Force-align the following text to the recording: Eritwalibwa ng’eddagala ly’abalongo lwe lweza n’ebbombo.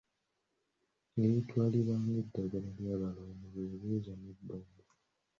Eritwalibwa 1.23 1.93
ng’eddagala 2.03 2.69
ly’abalongo 2.79 3.45
lwe 3.53 3.65
lweza 3.81 4.13
n’ebbombo. 4.21 4.83